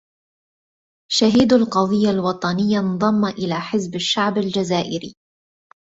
شهيد 1.11 1.53
القضية 1.53 2.09
الوطنية 2.09 2.79
انضم 2.79 3.25
إلى 3.25 3.59
حزب 3.61 3.95
الشعب 3.95 4.37
الجزائري 4.37 5.15